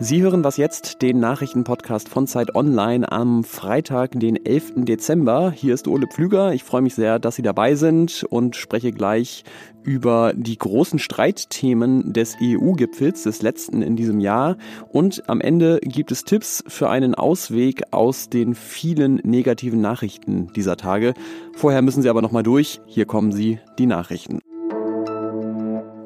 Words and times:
Sie 0.00 0.22
hören 0.22 0.44
was 0.44 0.56
jetzt, 0.56 1.02
den 1.02 1.18
Nachrichtenpodcast 1.18 2.08
von 2.08 2.28
Zeit 2.28 2.54
Online 2.54 3.10
am 3.10 3.42
Freitag, 3.42 4.12
den 4.20 4.42
11. 4.46 4.84
Dezember. 4.84 5.50
Hier 5.50 5.74
ist 5.74 5.88
Ole 5.88 6.06
Pflüger. 6.06 6.54
Ich 6.54 6.62
freue 6.62 6.82
mich 6.82 6.94
sehr, 6.94 7.18
dass 7.18 7.34
Sie 7.34 7.42
dabei 7.42 7.74
sind 7.74 8.24
und 8.30 8.54
spreche 8.54 8.92
gleich 8.92 9.42
über 9.82 10.34
die 10.36 10.56
großen 10.56 11.00
Streitthemen 11.00 12.12
des 12.12 12.36
EU-Gipfels, 12.40 13.24
des 13.24 13.42
letzten 13.42 13.82
in 13.82 13.96
diesem 13.96 14.20
Jahr. 14.20 14.56
Und 14.88 15.28
am 15.28 15.40
Ende 15.40 15.80
gibt 15.82 16.12
es 16.12 16.22
Tipps 16.22 16.62
für 16.68 16.88
einen 16.88 17.16
Ausweg 17.16 17.82
aus 17.90 18.30
den 18.30 18.54
vielen 18.54 19.16
negativen 19.24 19.80
Nachrichten 19.80 20.52
dieser 20.54 20.76
Tage. 20.76 21.14
Vorher 21.56 21.82
müssen 21.82 22.02
Sie 22.02 22.08
aber 22.08 22.22
nochmal 22.22 22.44
durch. 22.44 22.80
Hier 22.86 23.04
kommen 23.04 23.32
Sie, 23.32 23.58
die 23.80 23.86
Nachrichten. 23.86 24.38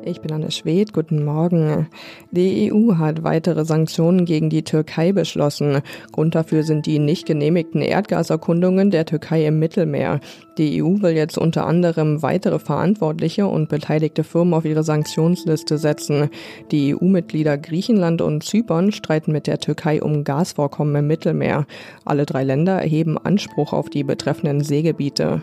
Ich 0.04 0.20
bin 0.20 0.32
Anne 0.32 0.50
Schwedt, 0.50 0.92
guten 0.92 1.24
Morgen. 1.24 1.86
Die 2.32 2.72
EU 2.72 2.96
hat 2.96 3.22
weitere 3.22 3.64
Sanktionen 3.64 4.24
gegen 4.24 4.50
die 4.50 4.64
Türkei 4.64 5.12
beschlossen. 5.12 5.80
Grund 6.10 6.34
dafür 6.34 6.64
sind 6.64 6.86
die 6.86 6.98
nicht 6.98 7.24
genehmigten 7.24 7.82
Erdgaserkundungen 7.82 8.90
der 8.90 9.06
Türkei 9.06 9.46
im 9.46 9.60
Mittelmeer. 9.60 10.18
Die 10.58 10.82
EU 10.82 11.02
will 11.02 11.14
jetzt 11.14 11.38
unter 11.38 11.66
anderem 11.66 12.20
weitere 12.20 12.58
verantwortliche 12.58 13.46
und 13.46 13.68
beteiligte 13.68 14.24
Firmen 14.24 14.54
auf 14.54 14.64
ihre 14.64 14.82
Sanktionsliste 14.82 15.78
setzen. 15.78 16.30
Die 16.72 16.96
EU-Mitglieder 16.96 17.56
Griechenland 17.56 18.22
und 18.22 18.42
Zypern 18.42 18.90
streiten 18.90 19.30
mit 19.30 19.46
der 19.46 19.60
Türkei 19.60 20.02
um 20.02 20.24
Gasvorkommen 20.24 20.96
im 20.96 21.06
Mittelmeer. 21.06 21.66
Alle 22.04 22.26
drei 22.26 22.42
Länder 22.42 22.82
erheben 22.82 23.18
Anspruch 23.18 23.72
auf 23.72 23.88
die 23.88 24.02
betreffenden 24.02 24.64
Seegebiete. 24.64 25.42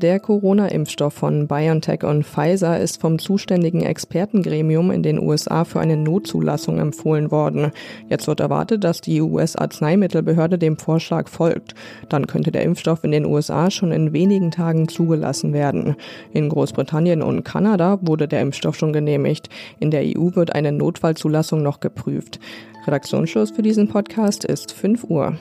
Der 0.00 0.18
Corona-Impfstoff 0.18 1.12
von 1.12 1.46
BioNTech 1.46 2.04
und 2.04 2.24
Pfizer 2.24 2.80
ist 2.80 3.02
vom 3.02 3.18
zuständigen 3.18 3.82
Expertengremium 3.82 4.90
in 4.90 5.02
den 5.02 5.20
USA 5.20 5.64
für 5.64 5.78
eine 5.80 5.98
Notzulassung 5.98 6.78
empfohlen 6.78 7.30
worden. 7.30 7.70
Jetzt 8.08 8.26
wird 8.26 8.40
erwartet, 8.40 8.82
dass 8.82 9.02
die 9.02 9.20
US-Arzneimittelbehörde 9.20 10.56
dem 10.56 10.78
Vorschlag 10.78 11.28
folgt. 11.28 11.74
Dann 12.08 12.26
könnte 12.26 12.50
der 12.50 12.62
Impfstoff 12.62 13.04
in 13.04 13.10
den 13.10 13.26
USA 13.26 13.70
schon 13.70 13.92
in 13.92 14.14
wenigen 14.14 14.50
Tagen 14.50 14.88
zugelassen 14.88 15.52
werden. 15.52 15.96
In 16.32 16.48
Großbritannien 16.48 17.20
und 17.20 17.44
Kanada 17.44 17.98
wurde 18.00 18.26
der 18.26 18.40
Impfstoff 18.40 18.76
schon 18.76 18.94
genehmigt. 18.94 19.50
In 19.80 19.90
der 19.90 20.04
EU 20.16 20.34
wird 20.34 20.54
eine 20.54 20.72
Notfallzulassung 20.72 21.62
noch 21.62 21.80
geprüft. 21.80 22.40
Redaktionsschluss 22.86 23.50
für 23.50 23.60
diesen 23.60 23.88
Podcast 23.88 24.46
ist 24.46 24.72
5 24.72 25.04
Uhr. 25.04 25.36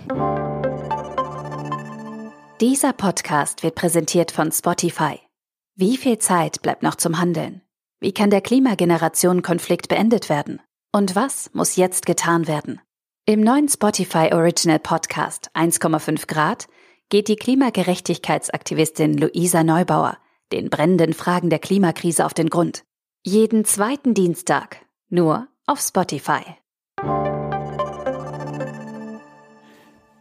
Dieser 2.62 2.92
Podcast 2.92 3.64
wird 3.64 3.76
präsentiert 3.76 4.32
von 4.32 4.52
Spotify. 4.52 5.18
Wie 5.76 5.96
viel 5.96 6.18
Zeit 6.18 6.62
bleibt 6.62 6.84
noch 6.84 6.96
zum 6.96 7.18
Handeln? 7.18 7.62
Wie 8.02 8.12
kann 8.14 8.30
der 8.30 8.42
Klimageneration-Konflikt 8.42 9.88
beendet 9.88 10.28
werden? 10.28 10.62
Und 10.92 11.16
was 11.16 11.54
muss 11.54 11.78
jetzt 11.78 12.06
getan 12.06 12.48
werden? 12.48 12.82
Im 13.26 13.40
neuen 13.40 13.70
Spotify 13.70 14.34
Original 14.34 14.80
Podcast 14.80 15.50
1,5 15.56 16.28
Grad 16.28 16.68
geht 17.08 17.30
die 17.30 17.38
Klimagerechtigkeitsaktivistin 17.38 19.18
Luisa 19.18 19.64
Neubauer 19.64 20.18
den 20.52 20.70
brennenden 20.70 21.14
Fragen 21.14 21.50
der 21.50 21.60
Klimakrise 21.60 22.26
auf 22.26 22.34
den 22.34 22.50
Grund. 22.50 22.84
Jeden 23.24 23.64
zweiten 23.64 24.14
Dienstag, 24.14 24.86
nur 25.08 25.48
auf 25.66 25.80
Spotify. 25.80 26.42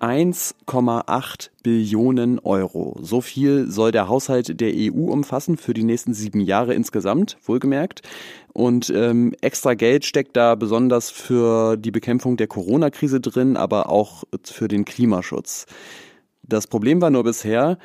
1,8 0.00 1.50
Billionen 1.62 2.38
Euro. 2.38 2.98
So 3.02 3.20
viel 3.20 3.70
soll 3.70 3.92
der 3.92 4.08
Haushalt 4.08 4.60
der 4.60 4.72
EU 4.74 5.10
umfassen 5.10 5.56
für 5.56 5.74
die 5.74 5.84
nächsten 5.84 6.14
sieben 6.14 6.40
Jahre 6.40 6.74
insgesamt, 6.74 7.36
wohlgemerkt. 7.44 8.02
Und 8.52 8.90
ähm, 8.90 9.34
extra 9.40 9.74
Geld 9.74 10.04
steckt 10.04 10.36
da 10.36 10.54
besonders 10.54 11.10
für 11.10 11.76
die 11.76 11.90
Bekämpfung 11.90 12.36
der 12.36 12.46
Corona-Krise 12.46 13.20
drin, 13.20 13.56
aber 13.56 13.90
auch 13.90 14.24
für 14.44 14.68
den 14.68 14.84
Klimaschutz. 14.84 15.66
Das 16.42 16.66
Problem 16.66 17.00
war 17.00 17.10
nur 17.10 17.24
bisher, 17.24 17.78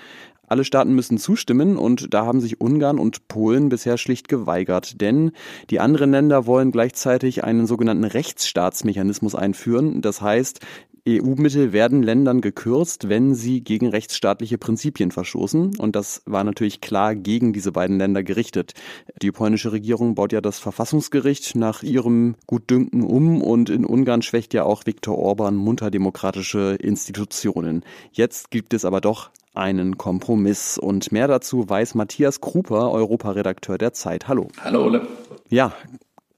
alle 0.47 0.63
Staaten 0.63 0.93
müssen 0.93 1.17
zustimmen 1.17 1.77
und 1.77 2.13
da 2.13 2.25
haben 2.25 2.39
sich 2.39 2.61
Ungarn 2.61 2.99
und 2.99 3.27
Polen 3.27 3.69
bisher 3.69 3.97
schlicht 3.97 4.27
geweigert, 4.27 5.01
denn 5.01 5.31
die 5.69 5.79
anderen 5.79 6.11
Länder 6.11 6.45
wollen 6.45 6.71
gleichzeitig 6.71 7.43
einen 7.43 7.65
sogenannten 7.65 8.03
Rechtsstaatsmechanismus 8.03 9.35
einführen. 9.35 10.01
Das 10.01 10.21
heißt, 10.21 10.59
EU-Mittel 11.07 11.73
werden 11.73 12.01
Ländern 12.01 12.39
gekürzt, 12.39 13.09
wenn 13.09 13.35
sie 13.35 13.61
gegen 13.61 13.87
rechtsstaatliche 13.87 14.57
Prinzipien 14.57 15.11
verstoßen. 15.11 15.77
Und 15.77 15.97
das 15.97 16.21
war 16.25 16.45
natürlich 16.45 16.79
klar 16.79 17.13
gegen 17.13 17.51
diese 17.51 17.73
beiden 17.73 17.97
Länder 17.97 18.23
gerichtet. 18.23 18.73
Die 19.21 19.31
polnische 19.31 19.73
Regierung 19.73 20.15
baut 20.15 20.31
ja 20.31 20.39
das 20.39 20.59
Verfassungsgericht 20.59 21.55
nach 21.55 21.83
ihrem 21.83 22.35
Gutdünken 22.47 23.03
um 23.03 23.41
und 23.41 23.69
in 23.69 23.83
Ungarn 23.83 24.21
schwächt 24.21 24.53
ja 24.53 24.63
auch 24.63 24.85
Viktor 24.85 25.17
Orban 25.17 25.55
munter 25.55 25.91
demokratische 25.91 26.77
Institutionen. 26.79 27.83
Jetzt 28.13 28.49
gibt 28.49 28.73
es 28.73 28.85
aber 28.85 29.01
doch 29.01 29.29
einen 29.53 29.97
Kompromiss. 29.97 30.77
Und 30.77 31.11
mehr 31.11 31.27
dazu 31.27 31.69
weiß 31.69 31.95
Matthias 31.95 32.41
Kruper, 32.41 32.91
Europaredakteur 32.91 33.77
der 33.77 33.93
Zeit. 33.93 34.27
Hallo. 34.27 34.47
Hallo 34.61 34.85
Ole. 34.85 35.07
Ja, 35.49 35.73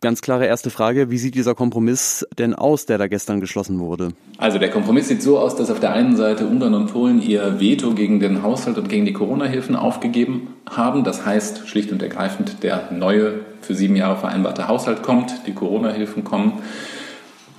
Ganz 0.01 0.21
klare 0.21 0.45
erste 0.45 0.69
Frage, 0.69 1.09
wie 1.09 1.17
sieht 1.17 1.35
dieser 1.35 1.55
Kompromiss 1.55 2.27
denn 2.37 2.53
aus, 2.53 2.85
der 2.85 2.97
da 2.97 3.07
gestern 3.07 3.39
geschlossen 3.39 3.79
wurde? 3.79 4.09
Also 4.37 4.59
der 4.59 4.69
Kompromiss 4.69 5.07
sieht 5.07 5.21
so 5.21 5.39
aus, 5.39 5.55
dass 5.55 5.71
auf 5.71 5.79
der 5.79 5.93
einen 5.93 6.15
Seite 6.15 6.45
Ungarn 6.45 6.73
und 6.73 6.91
Polen 6.91 7.21
ihr 7.21 7.59
Veto 7.59 7.93
gegen 7.93 8.19
den 8.19 8.43
Haushalt 8.43 8.77
und 8.77 8.89
gegen 8.89 9.05
die 9.05 9.13
Corona-Hilfen 9.13 9.75
aufgegeben 9.75 10.53
haben. 10.69 11.03
Das 11.03 11.25
heißt 11.25 11.67
schlicht 11.67 11.91
und 11.91 12.03
ergreifend, 12.03 12.61
der 12.61 12.91
neue 12.91 13.39
für 13.61 13.73
sieben 13.73 13.95
Jahre 13.95 14.17
vereinbarte 14.17 14.67
Haushalt 14.67 15.01
kommt, 15.01 15.47
die 15.47 15.53
Corona-Hilfen 15.53 16.23
kommen 16.23 16.61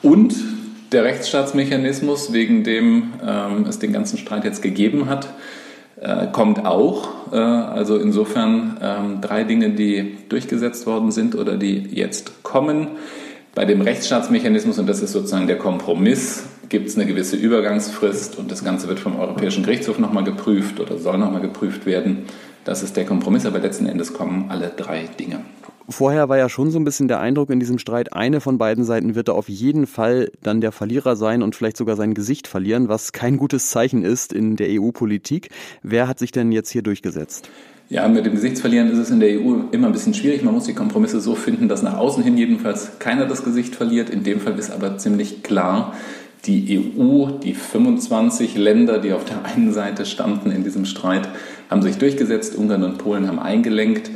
und 0.03 0.35
der 0.93 1.05
Rechtsstaatsmechanismus, 1.05 2.33
wegen 2.33 2.63
dem 2.63 3.15
ähm, 3.27 3.67
es 3.69 3.79
den 3.79 3.93
ganzen 3.93 4.19
Streit 4.19 4.45
jetzt 4.45 4.63
gegeben 4.63 5.09
hat, 5.09 5.29
äh, 6.01 6.27
kommt 6.33 6.65
auch. 6.65 7.33
Äh, 7.33 7.37
also 7.37 7.97
insofern 7.97 8.77
ähm, 8.81 9.21
drei 9.21 9.45
Dinge, 9.45 9.71
die 9.71 10.19
durchgesetzt 10.29 10.87
worden 10.87 11.11
sind 11.11 11.35
oder 11.35 11.57
die 11.57 11.79
jetzt 11.91 12.43
kommen. 12.43 12.89
Bei 13.55 13.65
dem 13.65 13.81
Rechtsstaatsmechanismus, 13.81 14.79
und 14.79 14.87
das 14.87 15.01
ist 15.01 15.13
sozusagen 15.13 15.47
der 15.47 15.57
Kompromiss, 15.57 16.45
gibt 16.69 16.89
es 16.89 16.97
eine 16.97 17.07
gewisse 17.07 17.37
Übergangsfrist 17.37 18.39
und 18.39 18.51
das 18.51 18.65
Ganze 18.65 18.89
wird 18.89 19.01
vom 19.01 19.19
Europäischen 19.19 19.65
Gerichtshof 19.65 19.99
nochmal 19.99 20.25
geprüft 20.25 20.81
oder 20.81 20.99
soll 20.99 21.17
nochmal 21.17 21.41
geprüft 21.41 21.87
werden. 21.87 22.25
Das 22.65 22.83
ist 22.83 22.97
der 22.97 23.07
Kompromiss, 23.07 23.47
aber 23.47 23.61
letzten 23.61 23.87
Endes 23.87 24.13
kommen 24.13 24.47
alle 24.51 24.73
drei 24.77 25.09
Dinge. 25.19 25.41
Vorher 25.89 26.29
war 26.29 26.37
ja 26.37 26.49
schon 26.49 26.73
so 26.73 26.79
ein 26.79 26.85
bisschen 26.85 27.07
der 27.07 27.21
Eindruck 27.21 27.49
in 27.51 27.61
diesem 27.61 27.79
Streit, 27.79 28.13
eine 28.13 28.41
von 28.41 28.59
beiden 28.59 28.85
Seiten 28.85 29.15
wird 29.15 29.29
da 29.29 29.33
auf 29.33 29.49
jeden 29.49 29.87
Fall 29.87 30.33
dann 30.43 30.61
der 30.61 30.73
Verlierer 30.73 31.15
sein 31.15 31.43
und 31.43 31.55
vielleicht 31.55 31.77
sogar 31.77 31.95
sein 31.95 32.13
Gesicht 32.13 32.49
verlieren, 32.49 32.89
was 32.89 33.13
kein 33.13 33.37
gutes 33.37 33.71
Zeichen 33.71 34.05
ist 34.05 34.33
in 34.33 34.57
der 34.57 34.69
EU-Politik. 34.71 35.51
Wer 35.83 36.09
hat 36.09 36.19
sich 36.19 36.33
denn 36.33 36.51
jetzt 36.51 36.71
hier 36.71 36.83
durchgesetzt? 36.83 37.51
Ja, 37.89 38.09
mit 38.09 38.27
dem 38.27 38.33
Gesichtsverlieren 38.33 38.91
ist 38.91 38.99
es 38.99 39.11
in 39.11 39.21
der 39.21 39.41
EU 39.41 39.59
immer 39.71 39.87
ein 39.87 39.93
bisschen 39.93 40.13
schwierig. 40.13 40.43
Man 40.43 40.55
muss 40.55 40.65
die 40.65 40.75
Kompromisse 40.75 41.21
so 41.21 41.37
finden, 41.37 41.69
dass 41.69 41.85
nach 41.85 41.97
außen 41.97 42.25
hin 42.25 42.37
jedenfalls 42.37 42.99
keiner 42.99 43.27
das 43.27 43.45
Gesicht 43.45 43.77
verliert. 43.77 44.11
In 44.11 44.25
dem 44.25 44.41
Fall 44.41 44.59
ist 44.59 44.73
aber 44.73 44.99
ziemlich 44.99 45.45
klar, 45.45 45.95
die 46.47 46.81
EU, 46.99 47.31
die 47.39 47.55
25 47.55 48.57
Länder, 48.57 48.99
die 48.99 49.13
auf 49.13 49.25
der 49.25 49.45
einen 49.45 49.73
Seite 49.73 50.05
standen 50.05 50.51
in 50.51 50.65
diesem 50.65 50.85
Streit, 50.85 51.29
haben 51.71 51.83
sich 51.83 51.97
durchgesetzt. 51.97 52.57
Ungarn 52.57 52.83
und 52.83 52.99
Polen 52.99 53.29
haben 53.29 53.39
eingelenkt 53.39 54.11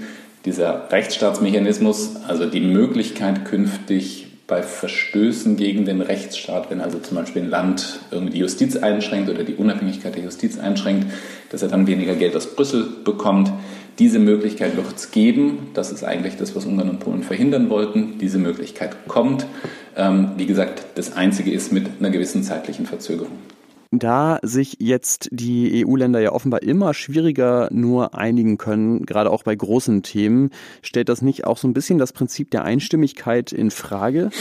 dieser 0.45 0.91
Rechtsstaatsmechanismus, 0.91 2.17
also 2.27 2.47
die 2.47 2.61
Möglichkeit 2.61 3.45
künftig 3.45 4.27
bei 4.51 4.62
Verstößen 4.62 5.56
gegen 5.56 5.84
den 5.84 6.01
Rechtsstaat, 6.01 6.71
wenn 6.71 6.81
also 6.81 6.99
zum 6.99 7.17
Beispiel 7.17 7.43
ein 7.43 7.51
Land 7.51 8.01
irgendwie 8.11 8.33
die 8.33 8.39
Justiz 8.41 8.77
einschränkt 8.77 9.31
oder 9.31 9.45
die 9.45 9.55
Unabhängigkeit 9.55 10.17
der 10.17 10.25
Justiz 10.25 10.59
einschränkt, 10.59 11.06
dass 11.50 11.62
er 11.62 11.69
dann 11.69 11.87
weniger 11.87 12.17
Geld 12.17 12.34
aus 12.34 12.55
Brüssel 12.56 12.84
bekommt. 13.05 13.53
Diese 14.00 14.19
Möglichkeit 14.19 14.77
wird 14.77 14.87
es 14.97 15.12
geben. 15.12 15.69
Das 15.75 15.93
ist 15.93 16.03
eigentlich 16.03 16.37
das, 16.37 16.56
was 16.56 16.67
Ungarn 16.67 16.91
und 16.91 16.99
Polen 16.99 17.23
verhindern 17.23 17.70
wollten. 17.70 18.19
Diese 18.19 18.38
Möglichkeit 18.38 19.06
kommt. 19.06 19.47
Ähm, 19.97 20.32
wie 20.37 20.47
gesagt, 20.47 20.85
das 20.97 21.12
Einzige 21.12 21.53
ist 21.53 21.73
mit 21.73 21.87
einer 22.00 22.11
gewissen 22.11 22.43
zeitlichen 22.43 22.87
Verzögerung. 22.87 23.38
Da 23.92 24.38
sich 24.42 24.76
jetzt 24.78 25.28
die 25.32 25.84
EU-Länder 25.84 26.20
ja 26.20 26.31
offenbar 26.31 26.62
immer 26.62 26.94
schwieriger 26.94 27.69
nur 27.72 28.14
einigen 28.14 28.56
können, 28.56 29.04
gerade 29.04 29.31
auch 29.31 29.42
bei 29.42 29.54
großen 29.54 30.04
Themen, 30.04 30.50
stellt 30.81 31.08
das 31.08 31.22
nicht 31.22 31.44
auch 31.44 31.58
so 31.58 31.66
ein 31.66 31.75
bisschen 31.75 31.98
das 31.98 32.12
Prinzip 32.12 32.52
der 32.52 32.64
Einstimmigkeit 32.64 33.52
in 33.52 33.70
Frage? 33.70 34.31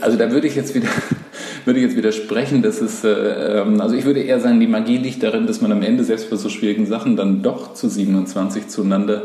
Also 0.00 0.16
da 0.16 0.30
würde 0.30 0.46
ich 0.46 0.56
jetzt 0.56 0.74
wieder 0.74 0.88
würde 1.64 1.78
ich 1.78 1.86
jetzt 1.86 1.96
widersprechen, 1.96 2.62
dass 2.62 2.80
es, 2.80 3.04
äh, 3.04 3.60
ähm, 3.60 3.80
also 3.80 3.94
ich 3.96 4.04
würde 4.04 4.20
eher 4.20 4.40
sagen, 4.40 4.60
die 4.60 4.66
Magie 4.66 4.98
liegt 4.98 5.22
darin, 5.22 5.46
dass 5.46 5.60
man 5.60 5.72
am 5.72 5.82
Ende 5.82 6.04
selbst 6.04 6.30
bei 6.30 6.36
so 6.36 6.48
schwierigen 6.48 6.86
Sachen 6.86 7.16
dann 7.16 7.42
doch 7.42 7.74
zu 7.74 7.88
27 7.88 8.68
zueinander 8.68 9.24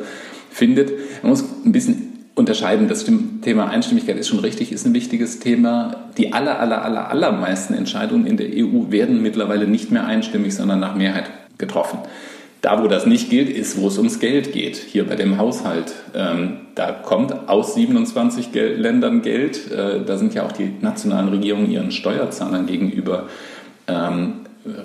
findet. 0.50 0.92
Man 1.22 1.32
muss 1.32 1.44
ein 1.66 1.72
bisschen 1.72 2.19
unterscheiden. 2.40 2.88
Das 2.88 3.06
Thema 3.42 3.70
Einstimmigkeit 3.70 4.18
ist 4.18 4.30
schon 4.30 4.40
richtig, 4.40 4.72
ist 4.72 4.86
ein 4.86 4.94
wichtiges 4.94 5.40
Thema. 5.40 5.96
Die 6.18 6.34
aller, 6.34 6.60
aller, 6.60 6.84
aller, 6.84 7.12
allermeisten 7.12 7.74
Entscheidungen 7.76 8.26
in 8.26 8.38
der 8.38 8.48
EU 8.48 8.90
werden 8.90 9.22
mittlerweile 9.22 9.68
nicht 9.68 9.92
mehr 9.92 10.06
einstimmig, 10.06 10.56
sondern 10.56 10.80
nach 10.80 10.96
Mehrheit 10.96 11.30
getroffen. 11.58 12.00
Da, 12.62 12.84
wo 12.84 12.88
das 12.88 13.06
nicht 13.06 13.30
gilt, 13.30 13.50
ist, 13.50 13.80
wo 13.80 13.88
es 13.88 13.98
ums 13.98 14.20
Geld 14.20 14.52
geht, 14.52 14.76
hier 14.76 15.08
bei 15.08 15.16
dem 15.16 15.38
Haushalt. 15.38 15.94
Ähm, 16.14 16.58
da 16.76 16.92
kommt 16.92 17.48
aus 17.48 17.76
27 17.76 18.52
Gel 18.52 18.76
Ländern 18.76 19.22
Geld. 19.22 19.72
Äh, 19.72 20.04
da 20.06 20.18
sind 20.18 20.34
ja 20.34 20.46
auch 20.46 20.52
die 20.52 20.74
nationalen 20.82 21.30
Regierungen 21.30 21.72
ihren 21.72 21.92
Steuerzahlern 21.92 22.66
gegenüber 22.66 23.28
ähm, 23.88 24.42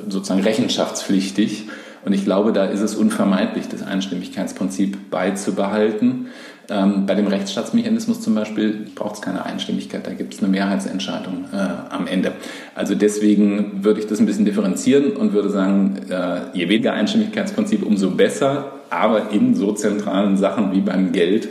sozusagen 0.08 0.42
rechenschaftspflichtig. 0.42 1.64
Und 2.04 2.12
ich 2.12 2.24
glaube, 2.24 2.52
da 2.52 2.66
ist 2.66 2.80
es 2.80 2.94
unvermeidlich, 2.94 3.68
das 3.68 3.82
Einstimmigkeitsprinzip 3.82 5.10
beizubehalten. 5.10 6.26
Ähm, 6.70 7.06
bei 7.06 7.14
dem 7.14 7.26
Rechtsstaatsmechanismus 7.26 8.20
zum 8.20 8.34
Beispiel 8.34 8.86
braucht 8.94 9.16
es 9.16 9.20
keine 9.20 9.44
Einstimmigkeit, 9.44 10.06
da 10.06 10.12
gibt 10.12 10.34
es 10.34 10.40
eine 10.40 10.48
Mehrheitsentscheidung 10.48 11.44
äh, 11.52 11.56
am 11.90 12.06
Ende. 12.06 12.32
Also 12.74 12.94
deswegen 12.94 13.84
würde 13.84 14.00
ich 14.00 14.06
das 14.06 14.18
ein 14.18 14.26
bisschen 14.26 14.44
differenzieren 14.44 15.16
und 15.16 15.32
würde 15.32 15.50
sagen, 15.50 15.96
äh, 16.08 16.40
je 16.54 16.68
weniger 16.68 16.94
Einstimmigkeitsprinzip, 16.94 17.84
umso 17.84 18.10
besser, 18.10 18.72
aber 18.90 19.30
in 19.30 19.54
so 19.54 19.72
zentralen 19.72 20.36
Sachen 20.36 20.72
wie 20.72 20.80
beim 20.80 21.12
Geld, 21.12 21.48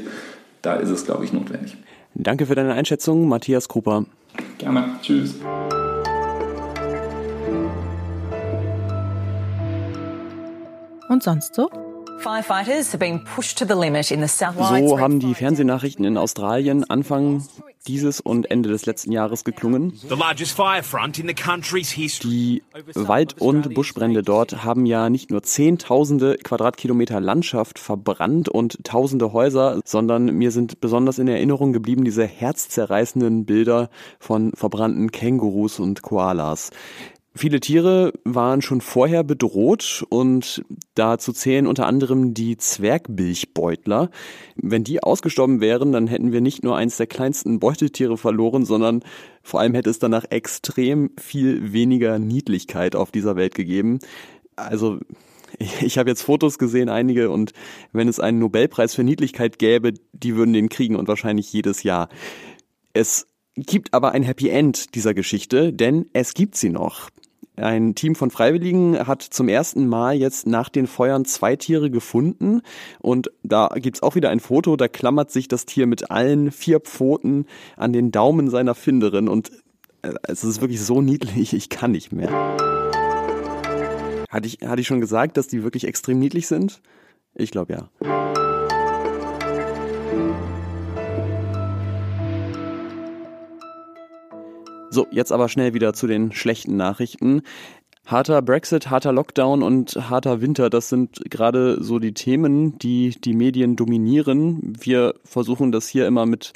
da 0.61 0.75
ist 0.75 0.89
es, 0.89 1.05
glaube 1.05 1.25
ich, 1.25 1.33
notwendig. 1.33 1.77
Danke 2.15 2.45
für 2.45 2.55
deine 2.55 2.73
Einschätzung, 2.73 3.27
Matthias 3.27 3.67
Kruper. 3.67 4.05
Gerne. 4.57 4.85
Tschüss. 5.01 5.35
Und 11.09 11.21
sonst 11.21 11.53
so? 11.53 11.69
So 14.87 14.99
haben 14.99 15.19
die 15.19 15.33
Fernsehnachrichten 15.33 16.05
in 16.05 16.17
Australien 16.17 16.89
Anfang 16.89 17.45
dieses 17.87 18.21
und 18.21 18.49
Ende 18.49 18.69
des 18.69 18.85
letzten 18.85 19.11
Jahres 19.11 19.43
geklungen. 19.43 19.99
Die 22.23 22.63
Wald- 22.95 23.41
und 23.41 23.73
Buschbrände 23.73 24.21
dort 24.23 24.63
haben 24.63 24.85
ja 24.85 25.09
nicht 25.09 25.31
nur 25.31 25.43
zehntausende 25.43 26.37
Quadratkilometer 26.37 27.19
Landschaft 27.19 27.79
verbrannt 27.79 28.47
und 28.47 28.83
tausende 28.85 29.33
Häuser, 29.33 29.81
sondern 29.83 30.25
mir 30.25 30.51
sind 30.51 30.79
besonders 30.79 31.19
in 31.19 31.27
Erinnerung 31.27 31.73
geblieben 31.73 32.05
diese 32.05 32.25
herzzerreißenden 32.25 33.45
Bilder 33.45 33.89
von 34.19 34.53
verbrannten 34.53 35.11
Kängurus 35.11 35.79
und 35.79 36.01
Koalas. 36.03 36.71
Viele 37.35 37.59
Tiere 37.59 38.13
waren 38.23 38.61
schon 38.61 38.79
vorher 38.79 39.23
bedroht 39.23 40.05
und 40.09 40.63
dazu 40.93 41.33
zählen 41.33 41.65
unter 41.65 41.87
anderem 41.87 42.35
die 42.35 42.57
Zwergbilchbeutler. 42.57 44.11
Wenn 44.55 44.83
die 44.83 45.01
ausgestorben 45.01 45.59
wären, 45.59 45.91
dann 45.91 46.05
hätten 46.05 46.31
wir 46.31 46.41
nicht 46.41 46.63
nur 46.63 46.77
eins 46.77 46.97
der 46.97 47.07
kleinsten 47.07 47.59
Beutetiere 47.59 48.17
verloren, 48.17 48.65
sondern 48.65 49.03
vor 49.41 49.59
allem 49.59 49.73
hätte 49.73 49.89
es 49.89 49.97
danach 49.97 50.25
extrem 50.29 51.09
viel 51.19 51.73
weniger 51.73 52.19
Niedlichkeit 52.19 52.95
auf 52.95 53.11
dieser 53.11 53.35
Welt 53.35 53.55
gegeben. 53.55 53.97
Also 54.55 54.99
ich 55.81 55.97
habe 55.97 56.11
jetzt 56.11 56.21
Fotos 56.21 56.59
gesehen, 56.59 56.89
einige, 56.89 57.31
und 57.31 57.53
wenn 57.91 58.07
es 58.07 58.19
einen 58.19 58.37
Nobelpreis 58.37 58.93
für 58.93 59.03
Niedlichkeit 59.03 59.57
gäbe, 59.57 59.93
die 60.11 60.35
würden 60.35 60.53
den 60.53 60.69
kriegen 60.69 60.95
und 60.95 61.07
wahrscheinlich 61.07 61.51
jedes 61.51 61.81
Jahr. 61.81 62.09
Es 62.93 63.25
gibt 63.55 63.93
aber 63.93 64.11
ein 64.11 64.23
Happy 64.23 64.49
End 64.49 64.93
dieser 64.95 65.13
Geschichte, 65.13 65.73
denn 65.73 66.05
es 66.13 66.35
gibt 66.35 66.55
sie 66.55 66.69
noch. 66.69 67.09
Ein 67.55 67.93
Team 67.93 68.15
von 68.15 68.31
Freiwilligen 68.31 68.97
hat 69.05 69.21
zum 69.21 69.47
ersten 69.47 69.87
Mal 69.87 70.15
jetzt 70.15 70.47
nach 70.47 70.69
den 70.69 70.87
Feuern 70.87 71.23
zwei 71.23 71.55
Tiere 71.55 71.91
gefunden 71.91 72.61
und 72.99 73.31
da 73.43 73.69
gibt's 73.75 74.01
auch 74.01 74.15
wieder 74.15 74.31
ein 74.31 74.39
Foto, 74.39 74.75
da 74.75 74.87
klammert 74.87 75.29
sich 75.29 75.47
das 75.47 75.67
Tier 75.67 75.85
mit 75.85 76.09
allen 76.09 76.51
vier 76.51 76.79
Pfoten 76.79 77.45
an 77.77 77.93
den 77.93 78.11
Daumen 78.11 78.49
seiner 78.49 78.73
Finderin 78.73 79.27
und 79.27 79.51
äh, 80.01 80.13
es 80.23 80.43
ist 80.43 80.61
wirklich 80.61 80.81
so 80.81 81.01
niedlich, 81.01 81.53
ich 81.53 81.69
kann 81.69 81.91
nicht 81.91 82.11
mehr. 82.11 82.31
Hatte 84.31 84.47
ich, 84.47 84.57
hatte 84.65 84.81
ich 84.81 84.87
schon 84.87 84.99
gesagt, 84.99 85.37
dass 85.37 85.47
die 85.47 85.61
wirklich 85.61 85.85
extrem 85.85 86.17
niedlich 86.17 86.47
sind? 86.47 86.81
Ich 87.35 87.51
glaube 87.51 87.73
ja. 87.73 88.42
So, 94.93 95.07
jetzt 95.09 95.31
aber 95.31 95.49
schnell 95.49 95.73
wieder 95.73 95.93
zu 95.95 96.05
den 96.05 96.31
schlechten 96.33 96.77
Nachrichten. 96.77 97.41
Harter 98.05 98.43
Brexit, 98.43 98.91
harter 98.91 99.11
Lockdown 99.11 99.63
und 99.63 99.95
harter 99.95 100.39
Winter, 100.39 100.69
das 100.69 100.89
sind 100.89 101.19
gerade 101.31 101.83
so 101.83 101.97
die 101.97 102.13
Themen, 102.13 102.77
die 102.77 103.09
die 103.19 103.33
Medien 103.33 103.75
dominieren. 103.75 104.75
Wir 104.79 105.15
versuchen 105.23 105.71
das 105.71 105.87
hier 105.87 106.05
immer 106.05 106.27
mit 106.27 106.53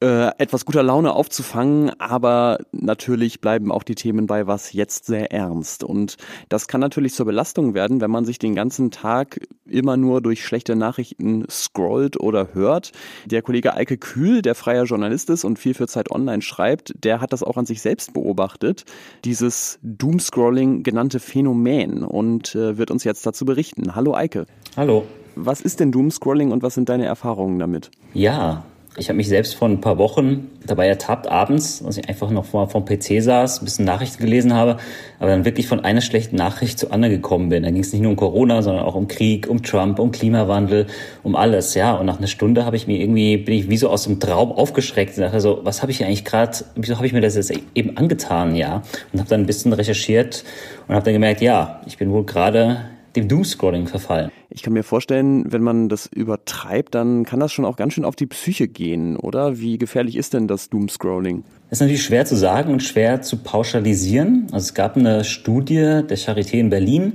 äh, 0.00 0.28
etwas 0.38 0.64
guter 0.64 0.82
Laune 0.82 1.12
aufzufangen, 1.12 1.90
aber 1.98 2.58
natürlich 2.70 3.40
bleiben 3.40 3.72
auch 3.72 3.82
die 3.82 3.96
Themen 3.96 4.26
bei 4.28 4.46
was 4.46 4.72
jetzt 4.72 5.06
sehr 5.06 5.32
ernst. 5.32 5.82
Und 5.82 6.16
das 6.48 6.68
kann 6.68 6.80
natürlich 6.80 7.14
zur 7.14 7.26
Belastung 7.26 7.74
werden, 7.74 8.00
wenn 8.00 8.10
man 8.10 8.24
sich 8.24 8.38
den 8.38 8.54
ganzen 8.54 8.92
Tag 8.92 9.40
immer 9.66 9.96
nur 9.96 10.20
durch 10.20 10.44
schlechte 10.44 10.76
Nachrichten 10.76 11.44
scrollt 11.50 12.18
oder 12.18 12.54
hört. 12.54 12.92
Der 13.26 13.42
Kollege 13.42 13.74
Eike 13.74 13.98
Kühl, 13.98 14.40
der 14.40 14.54
freier 14.54 14.84
Journalist 14.84 15.30
ist 15.30 15.44
und 15.44 15.58
viel 15.58 15.74
für 15.74 15.88
Zeit 15.88 16.10
Online 16.12 16.42
schreibt, 16.42 16.92
der 17.02 17.20
hat 17.20 17.32
das 17.32 17.42
auch 17.42 17.56
an 17.56 17.66
sich 17.66 17.82
selbst 17.82 18.14
beobachtet, 18.14 18.84
dieses 19.24 19.80
Doomscrolling 19.82 20.84
genannte 20.84 21.18
Phänomen 21.18 22.04
und 22.04 22.54
äh, 22.54 22.78
wird 22.78 22.92
uns 22.92 23.02
jetzt 23.02 23.26
dazu 23.26 23.44
berichten. 23.44 23.96
Hallo 23.96 24.14
Eike. 24.14 24.46
Hallo. 24.76 25.04
Was 25.34 25.60
ist 25.60 25.80
denn 25.80 25.92
Doomscrolling 25.92 26.52
und 26.52 26.62
was 26.62 26.74
sind 26.74 26.88
deine 26.88 27.06
Erfahrungen 27.06 27.58
damit? 27.58 27.90
Ja, 28.14 28.64
ich 28.98 29.08
habe 29.08 29.16
mich 29.16 29.28
selbst 29.28 29.54
vor 29.54 29.68
ein 29.68 29.80
paar 29.80 29.96
Wochen 29.98 30.50
dabei 30.66 30.88
ertappt, 30.88 31.28
abends, 31.28 31.82
als 31.84 31.96
ich 31.96 32.08
einfach 32.08 32.30
noch 32.30 32.44
vor, 32.44 32.68
vom 32.68 32.84
PC 32.84 33.22
saß, 33.22 33.62
ein 33.62 33.64
bisschen 33.64 33.84
Nachrichten 33.84 34.22
gelesen 34.22 34.54
habe, 34.54 34.78
aber 35.20 35.30
dann 35.30 35.44
wirklich 35.44 35.68
von 35.68 35.80
einer 35.80 36.00
schlechten 36.00 36.36
Nachricht 36.36 36.78
zur 36.78 36.92
anderen 36.92 37.14
gekommen 37.14 37.48
bin. 37.48 37.62
Da 37.62 37.70
ging 37.70 37.80
es 37.80 37.92
nicht 37.92 38.02
nur 38.02 38.10
um 38.10 38.16
Corona, 38.16 38.60
sondern 38.62 38.84
auch 38.84 38.94
um 38.94 39.06
Krieg, 39.06 39.48
um 39.48 39.62
Trump, 39.62 39.98
um 39.98 40.10
Klimawandel, 40.10 40.86
um 41.22 41.36
alles. 41.36 41.74
Ja, 41.74 41.94
und 41.94 42.06
nach 42.06 42.18
einer 42.18 42.26
Stunde 42.26 42.64
habe 42.64 42.76
ich 42.76 42.86
mir 42.86 42.98
irgendwie, 42.98 43.36
bin 43.36 43.54
ich 43.54 43.70
wie 43.70 43.76
so 43.76 43.88
aus 43.88 44.04
dem 44.04 44.18
Traum 44.20 44.50
aufgeschreckt 44.50 45.16
und 45.16 45.22
dachte 45.22 45.40
so, 45.40 45.60
was 45.62 45.82
habe 45.82 45.92
ich 45.92 46.04
eigentlich 46.04 46.24
gerade, 46.24 46.58
wieso 46.74 46.96
habe 46.96 47.06
ich 47.06 47.12
mir 47.12 47.20
das 47.20 47.36
jetzt 47.36 47.52
eben 47.74 47.96
angetan, 47.96 48.54
ja? 48.56 48.82
Und 49.12 49.20
habe 49.20 49.30
dann 49.30 49.42
ein 49.42 49.46
bisschen 49.46 49.72
recherchiert 49.72 50.44
und 50.88 50.94
habe 50.94 51.04
dann 51.04 51.14
gemerkt, 51.14 51.40
ja, 51.40 51.80
ich 51.86 51.98
bin 51.98 52.10
wohl 52.10 52.24
gerade 52.24 52.84
dem 53.14 53.28
Doomscrolling 53.28 53.86
verfallen. 53.86 54.30
Ich 54.58 54.62
kann 54.64 54.72
mir 54.72 54.82
vorstellen, 54.82 55.44
wenn 55.52 55.62
man 55.62 55.88
das 55.88 56.06
übertreibt, 56.06 56.96
dann 56.96 57.24
kann 57.24 57.38
das 57.38 57.52
schon 57.52 57.64
auch 57.64 57.76
ganz 57.76 57.92
schön 57.92 58.04
auf 58.04 58.16
die 58.16 58.26
Psyche 58.26 58.66
gehen, 58.66 59.16
oder? 59.16 59.60
Wie 59.60 59.78
gefährlich 59.78 60.16
ist 60.16 60.34
denn 60.34 60.48
das 60.48 60.68
Doomscrolling? 60.68 61.44
Ist 61.70 61.78
natürlich 61.78 62.02
schwer 62.02 62.26
zu 62.26 62.34
sagen 62.34 62.72
und 62.72 62.82
schwer 62.82 63.22
zu 63.22 63.36
pauschalisieren. 63.36 64.48
Also 64.50 64.64
es 64.64 64.74
gab 64.74 64.96
eine 64.96 65.22
Studie 65.22 66.02
der 66.02 66.18
Charité 66.18 66.54
in 66.54 66.70
Berlin, 66.70 67.12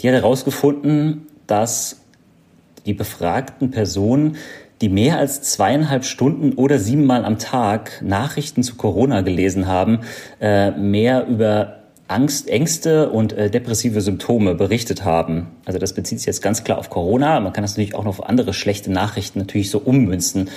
die 0.00 0.08
hat 0.08 0.14
herausgefunden, 0.14 1.26
dass 1.46 2.00
die 2.86 2.94
befragten 2.94 3.70
Personen 3.70 4.36
die 4.80 4.88
mehr 4.88 5.18
als 5.18 5.42
zweieinhalb 5.42 6.06
Stunden 6.06 6.54
oder 6.54 6.78
siebenmal 6.78 7.26
am 7.26 7.38
Tag 7.38 8.00
Nachrichten 8.00 8.62
zu 8.62 8.76
Corona 8.76 9.20
gelesen 9.20 9.66
haben, 9.66 10.00
äh, 10.40 10.70
mehr 10.70 11.26
über 11.26 11.77
Angst, 12.08 12.48
Ängste 12.48 13.10
und 13.10 13.34
äh, 13.34 13.50
depressive 13.50 14.00
Symptome 14.00 14.54
berichtet 14.54 15.04
haben. 15.04 15.48
Also 15.66 15.78
das 15.78 15.92
bezieht 15.92 16.18
sich 16.18 16.26
jetzt 16.26 16.40
ganz 16.40 16.64
klar 16.64 16.78
auf 16.78 16.88
Corona. 16.88 17.38
Man 17.40 17.52
kann 17.52 17.62
das 17.62 17.72
natürlich 17.72 17.94
auch 17.94 18.04
noch 18.04 18.18
auf 18.18 18.26
andere 18.26 18.54
schlechte 18.54 18.90
Nachrichten 18.90 19.38
natürlich 19.38 19.70
so 19.70 19.78
ummünzen, 19.78 20.48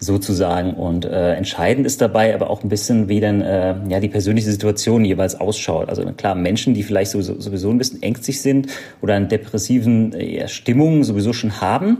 sozusagen. 0.00 0.74
Und 0.74 1.04
äh, 1.04 1.34
entscheidend 1.34 1.86
ist 1.86 2.00
dabei 2.00 2.34
aber 2.34 2.50
auch 2.50 2.64
ein 2.64 2.68
bisschen, 2.68 3.08
wie 3.08 3.20
dann 3.20 3.40
äh, 3.40 3.76
ja 3.88 4.00
die 4.00 4.08
persönliche 4.08 4.50
Situation 4.50 5.04
jeweils 5.04 5.40
ausschaut. 5.40 5.88
Also 5.88 6.04
klar, 6.12 6.34
Menschen, 6.34 6.74
die 6.74 6.82
vielleicht 6.82 7.12
sowieso, 7.12 7.40
sowieso 7.40 7.70
ein 7.70 7.78
bisschen 7.78 8.02
ängstlich 8.02 8.42
sind 8.42 8.66
oder 9.00 9.14
eine 9.14 9.26
depressiven 9.26 10.12
äh, 10.12 10.48
Stimmung 10.48 11.04
sowieso 11.04 11.32
schon 11.32 11.60
haben, 11.60 11.98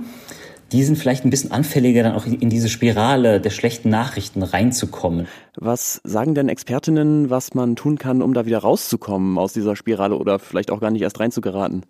die 0.73 0.82
sind 0.82 0.96
vielleicht 0.96 1.25
ein 1.25 1.30
bisschen 1.30 1.52
anfälliger, 1.52 2.02
dann 2.02 2.14
auch 2.14 2.26
in 2.26 2.50
diese 2.50 2.68
Spirale 2.68 3.40
der 3.40 3.50
schlechten 3.50 3.88
Nachrichten 3.88 4.42
reinzukommen. 4.42 5.28
Was 5.56 6.00
sagen 6.04 6.35
denn 6.35 6.49
Expertinnen, 6.49 7.30
was 7.30 7.54
man 7.54 7.76
tun 7.76 7.99
kann, 7.99 8.23
um 8.23 8.35
da 8.35 8.46
wieder 8.46 8.58
rauszukommen 8.58 9.38
aus 9.38 9.52
dieser 9.52 9.76
Spirale 9.76 10.16
oder 10.16 10.38
vielleicht 10.38 10.70
auch 10.70 10.80
gar 10.80 10.90
nicht 10.90 11.02
erst 11.02 11.20
reinzugeraten? 11.20 11.85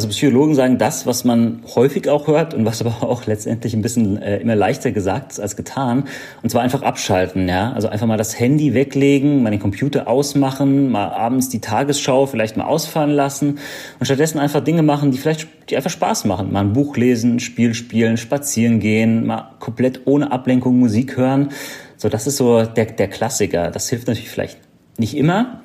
Also 0.00 0.08
Psychologen 0.08 0.54
sagen 0.54 0.78
das, 0.78 1.04
was 1.04 1.24
man 1.24 1.60
häufig 1.74 2.08
auch 2.08 2.26
hört 2.26 2.54
und 2.54 2.64
was 2.64 2.80
aber 2.80 3.02
auch 3.06 3.26
letztendlich 3.26 3.74
ein 3.74 3.82
bisschen 3.82 4.16
äh, 4.16 4.38
immer 4.38 4.56
leichter 4.56 4.92
gesagt 4.92 5.32
ist 5.32 5.40
als 5.40 5.56
getan. 5.56 6.04
Und 6.42 6.48
zwar 6.48 6.62
einfach 6.62 6.80
abschalten, 6.80 7.46
ja. 7.50 7.74
Also 7.74 7.88
einfach 7.88 8.06
mal 8.06 8.16
das 8.16 8.40
Handy 8.40 8.72
weglegen, 8.72 9.42
mal 9.42 9.50
den 9.50 9.60
Computer 9.60 10.08
ausmachen, 10.08 10.90
mal 10.90 11.10
abends 11.10 11.50
die 11.50 11.60
Tagesschau 11.60 12.24
vielleicht 12.24 12.56
mal 12.56 12.64
ausfallen 12.64 13.10
lassen 13.10 13.58
und 13.98 14.06
stattdessen 14.06 14.38
einfach 14.38 14.64
Dinge 14.64 14.82
machen, 14.82 15.10
die 15.10 15.18
vielleicht 15.18 15.48
die 15.68 15.76
einfach 15.76 15.90
Spaß 15.90 16.24
machen. 16.24 16.50
Mal 16.50 16.60
ein 16.60 16.72
Buch 16.72 16.96
lesen, 16.96 17.38
Spiel 17.38 17.74
spielen, 17.74 18.16
spazieren 18.16 18.80
gehen, 18.80 19.26
mal 19.26 19.50
komplett 19.58 20.06
ohne 20.06 20.32
Ablenkung 20.32 20.78
Musik 20.78 21.18
hören. 21.18 21.50
So, 21.98 22.08
das 22.08 22.26
ist 22.26 22.38
so 22.38 22.64
der, 22.64 22.86
der 22.86 23.08
Klassiker. 23.08 23.70
Das 23.70 23.90
hilft 23.90 24.08
natürlich 24.08 24.30
vielleicht 24.30 24.56
nicht 24.96 25.14
immer, 25.14 25.60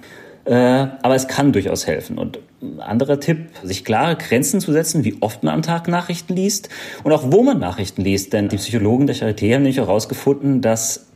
aber 0.45 1.15
es 1.15 1.27
kann 1.27 1.53
durchaus 1.53 1.87
helfen. 1.87 2.17
Und 2.19 2.39
ein 2.61 2.79
anderer 2.79 3.19
Tipp, 3.19 3.49
sich 3.63 3.83
klare 3.83 4.15
Grenzen 4.15 4.59
zu 4.59 4.71
setzen, 4.71 5.03
wie 5.03 5.17
oft 5.21 5.43
man 5.43 5.53
am 5.53 5.61
Tag 5.61 5.87
Nachrichten 5.87 6.35
liest 6.35 6.69
und 7.03 7.11
auch 7.11 7.31
wo 7.31 7.43
man 7.43 7.59
Nachrichten 7.59 8.01
liest. 8.01 8.33
Denn 8.33 8.49
die 8.49 8.57
Psychologen 8.57 9.07
der 9.07 9.15
Charité 9.15 9.53
haben 9.53 9.63
nämlich 9.63 9.77
herausgefunden, 9.77 10.61
dass 10.61 11.07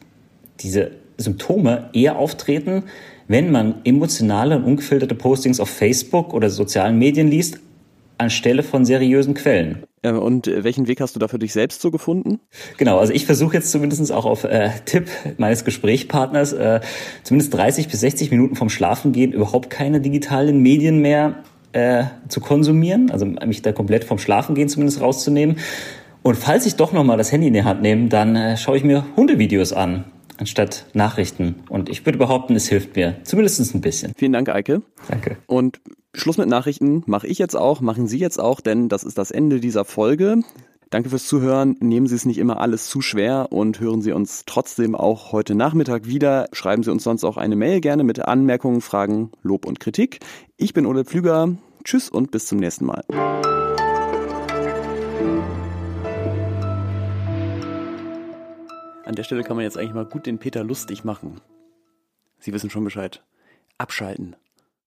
diese 0.60 0.92
Symptome 1.18 1.90
eher 1.94 2.18
auftreten, 2.18 2.84
wenn 3.28 3.52
man 3.52 3.76
emotionale 3.84 4.58
und 4.58 4.64
ungefilterte 4.64 5.16
Postings 5.16 5.60
auf 5.60 5.70
Facebook 5.70 6.34
oder 6.34 6.50
sozialen 6.50 6.98
Medien 6.98 7.30
liest, 7.30 7.60
anstelle 8.20 8.64
von 8.64 8.86
seriösen 8.86 9.34
Quellen. 9.34 9.84
Und 10.04 10.48
welchen 10.48 10.88
Weg 10.88 11.02
hast 11.02 11.16
du 11.16 11.20
da 11.20 11.28
für 11.28 11.40
dich 11.40 11.52
selbst 11.52 11.82
so 11.82 11.92
gefunden? 11.92 12.40
Genau, 12.78 13.00
also 13.00 13.12
ich 13.12 13.26
versuche 13.26 13.56
jetzt 13.56 13.72
zumindest 13.72 14.12
auch 14.12 14.26
auf 14.26 14.46
äh, 14.46 14.70
Tipp 14.86 15.08
meines 15.38 15.66
Gesprächspartners 15.66 16.54
äh, 16.54 16.80
zumindest 17.24 17.54
30 17.54 17.90
bis 17.90 18.00
60 18.00 18.32
Minuten 18.32 18.56
vom 18.56 18.70
Schlafengehen 18.70 19.34
überhaupt 19.34 19.70
keine 19.70 20.00
digitalen 20.00 20.62
Medien 20.62 21.00
mehr 21.00 21.44
äh, 21.74 22.06
zu 22.30 22.40
konsumieren, 22.40 23.12
also 23.12 23.26
mich 23.26 23.62
da 23.62 23.72
komplett 23.72 24.04
vom 24.04 24.20
Schlafengehen 24.20 24.70
zumindest 24.70 25.02
rauszunehmen. 25.02 25.58
Und 26.22 26.36
falls 26.36 26.66
ich 26.66 26.76
doch 26.76 26.94
nochmal 26.94 27.18
das 27.18 27.32
Handy 27.32 27.48
in 27.48 27.54
die 27.54 27.64
Hand 27.64 27.82
nehme, 27.82 28.08
dann 28.08 28.36
äh, 28.36 28.58
schaue 28.58 28.78
ich 28.78 28.84
mir 28.84 29.06
Hundevideos 29.16 29.74
an 29.74 30.06
anstatt 30.40 30.86
Nachrichten. 30.94 31.56
Und 31.70 31.90
ich 31.90 32.06
würde 32.06 32.18
behaupten, 32.18 32.56
es 32.56 32.68
hilft 32.68 32.96
mir. 32.96 33.18
Zumindest 33.24 33.76
ein 33.76 33.82
bisschen. 33.82 34.14
Vielen 34.16 34.32
Dank, 34.32 34.50
Eike. 34.50 34.82
Danke. 35.10 35.38
Und 35.48 35.82
Schluss 36.16 36.38
mit 36.38 36.50
Nachrichten 36.50 37.04
mache 37.06 37.28
ich 37.28 37.38
jetzt 37.38 37.56
auch, 37.56 37.82
machen 37.82 38.08
Sie 38.08 38.18
jetzt 38.18 38.40
auch, 38.40 38.62
denn 38.62 38.90
das 38.90 39.04
ist 39.04 39.18
das 39.18 39.30
Ende 39.30 39.60
dieser 39.60 39.86
Folge. 39.86 40.42
Danke 40.90 41.10
fürs 41.10 41.28
Zuhören. 41.28 41.76
Nehmen 41.82 42.08
Sie 42.08 42.16
es 42.16 42.26
nicht 42.26 42.40
immer 42.40 42.60
alles 42.60 42.90
zu 42.90 43.02
schwer 43.02 43.50
und 43.52 43.80
hören 43.80 44.02
Sie 44.02 44.12
uns 44.12 44.44
trotzdem 44.48 44.96
auch 44.96 45.32
heute 45.32 45.54
Nachmittag 45.54 46.08
wieder. 46.08 46.50
Schreiben 46.52 46.82
Sie 46.82 46.92
uns 46.92 47.04
sonst 47.04 47.24
auch 47.24 47.38
eine 47.38 47.56
Mail 47.56 47.80
gerne 47.80 48.04
mit 48.04 48.20
Anmerkungen, 48.20 48.82
Fragen, 48.82 49.32
Lob 49.44 49.68
und 49.68 49.80
Kritik. 49.80 50.20
Ich 50.58 50.74
bin 50.74 50.88
Ole 50.88 51.06
Pflüger. 51.06 51.56
Tschüss 51.84 52.10
und 52.10 52.32
bis 52.32 52.48
zum 52.48 52.58
nächsten 52.58 52.88
Mal. 52.88 53.04
An 59.06 59.16
der 59.16 59.24
Stelle 59.24 59.44
kann 59.44 59.58
man 59.58 59.64
jetzt 59.64 59.78
eigentlich 59.78 59.94
mal 59.94 60.06
gut 60.06 60.26
den 60.26 60.40
Peter 60.40 60.64
lustig 60.64 61.04
machen. 61.04 61.40
Sie 62.40 62.52
wissen 62.52 62.72
schon 62.72 62.84
Bescheid. 62.84 63.24
Abschalten. 63.78 64.36